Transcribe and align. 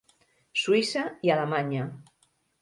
Suïssa 0.61 1.03
i 1.29 1.33
Alemanya. 1.35 1.87